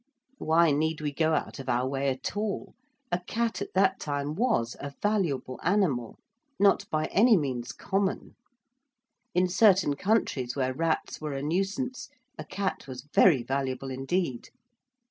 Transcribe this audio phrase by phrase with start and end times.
[0.39, 2.73] Why need we go out of our way at all?
[3.11, 6.17] A cat at that time was a valuable animal:
[6.59, 8.33] not by any means common:
[9.35, 14.49] in certain countries where rats were a nuisance a cat was very valuable indeed.